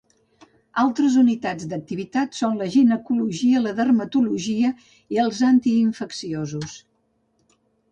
[0.83, 4.73] Altres unitats d'activitat són la ginecologia, la dermatologia
[5.17, 6.77] i els antiinfecciosos.